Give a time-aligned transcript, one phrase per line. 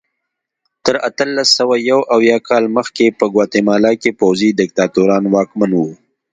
[0.85, 5.89] تر اتلس سوه یو اویا کال مخکې په ګواتیلا کې پوځي دیکتاتوران واکمن وو.